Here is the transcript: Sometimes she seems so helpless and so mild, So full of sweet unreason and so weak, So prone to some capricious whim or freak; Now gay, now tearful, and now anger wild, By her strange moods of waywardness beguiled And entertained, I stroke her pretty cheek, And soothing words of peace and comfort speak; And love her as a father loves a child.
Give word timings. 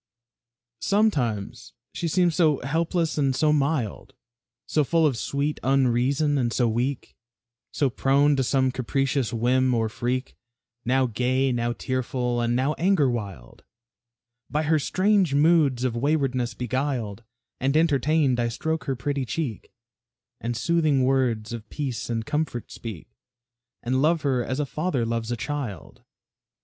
Sometimes 0.81 1.73
she 1.93 2.07
seems 2.07 2.33
so 2.33 2.57
helpless 2.61 3.19
and 3.19 3.35
so 3.35 3.53
mild, 3.53 4.15
So 4.65 4.83
full 4.83 5.05
of 5.05 5.15
sweet 5.15 5.59
unreason 5.61 6.39
and 6.39 6.51
so 6.51 6.67
weak, 6.67 7.15
So 7.71 7.91
prone 7.91 8.35
to 8.35 8.43
some 8.43 8.71
capricious 8.71 9.31
whim 9.31 9.75
or 9.75 9.89
freak; 9.89 10.35
Now 10.83 11.05
gay, 11.05 11.51
now 11.51 11.73
tearful, 11.73 12.41
and 12.41 12.55
now 12.55 12.73
anger 12.79 13.11
wild, 13.11 13.63
By 14.49 14.63
her 14.63 14.79
strange 14.79 15.35
moods 15.35 15.83
of 15.83 15.95
waywardness 15.95 16.55
beguiled 16.55 17.23
And 17.59 17.77
entertained, 17.77 18.39
I 18.39 18.47
stroke 18.47 18.85
her 18.85 18.95
pretty 18.95 19.23
cheek, 19.23 19.71
And 20.39 20.57
soothing 20.57 21.03
words 21.03 21.53
of 21.53 21.69
peace 21.69 22.09
and 22.09 22.25
comfort 22.25 22.71
speak; 22.71 23.07
And 23.83 24.01
love 24.01 24.23
her 24.23 24.43
as 24.43 24.59
a 24.59 24.65
father 24.65 25.05
loves 25.05 25.31
a 25.31 25.37
child. 25.37 26.01